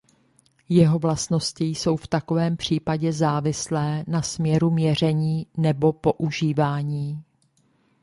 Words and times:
Jeho 0.69 0.99
vlastnosti 0.99 1.65
jsou 1.65 1.95
v 1.97 2.07
takovém 2.07 2.57
případě 2.57 3.13
závislé 3.13 4.03
na 4.07 4.21
směru 4.21 4.69
měření 4.69 5.47
nebo 5.57 5.93
používání. 5.93 7.23